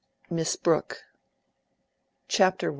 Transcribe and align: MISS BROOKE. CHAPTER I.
MISS 0.31 0.55
BROOKE. 0.55 1.03
CHAPTER 2.27 2.67
I. 2.69 2.69